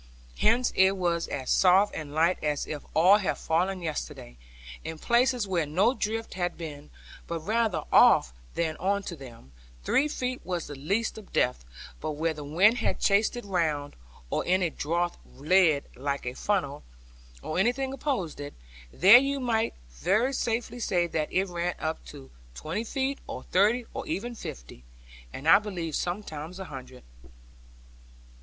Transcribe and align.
Hence 0.39 0.71
it 0.75 0.97
was 0.97 1.27
as 1.27 1.51
soft 1.51 1.93
and 1.93 2.11
light 2.11 2.43
as 2.43 2.65
if 2.65 2.83
all 2.95 3.17
had 3.17 3.37
fallen 3.37 3.83
yesterday. 3.83 4.35
In 4.83 4.97
places 4.97 5.47
where 5.47 5.67
no 5.67 5.93
drift 5.93 6.33
had 6.33 6.57
been, 6.57 6.89
but 7.27 7.41
rather 7.41 7.83
off 7.93 8.33
than 8.55 8.77
on 8.77 9.03
to 9.03 9.15
them, 9.15 9.51
three 9.83 10.07
feet 10.07 10.41
was 10.43 10.65
the 10.65 10.73
least 10.73 11.19
of 11.19 11.31
depth; 11.31 11.65
but 11.99 12.13
where 12.13 12.33
the 12.33 12.43
wind 12.43 12.79
had 12.79 12.99
chased 12.99 13.37
it 13.37 13.45
round, 13.45 13.95
or 14.31 14.41
any 14.47 14.71
draught 14.71 15.17
led 15.35 15.83
like 15.95 16.25
a 16.25 16.33
funnel, 16.33 16.81
or 17.43 17.59
anything 17.59 17.93
opposed 17.93 18.39
it; 18.39 18.55
there 18.91 19.19
you 19.19 19.39
might 19.39 19.75
very 19.91 20.33
safely 20.33 20.79
say 20.79 21.05
that 21.05 21.31
it 21.31 21.45
ran 21.47 21.75
up 21.77 22.03
to 22.05 22.31
twenty 22.55 22.83
feet, 22.83 23.19
or 23.27 23.43
thirty, 23.43 23.85
or 23.93 24.07
even 24.07 24.33
fifty, 24.33 24.83
and 25.31 25.47
I 25.47 25.59
believe 25.59 25.93
some 25.95 26.23
times 26.23 26.57
a 26.59 26.65
hundred. 26.65 27.03